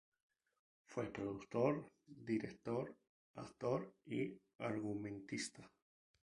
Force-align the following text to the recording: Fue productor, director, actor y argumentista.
Fue 0.87 1.11
productor, 1.11 1.87
director, 2.07 2.97
actor 3.35 3.93
y 4.07 4.35
argumentista. 4.57 5.69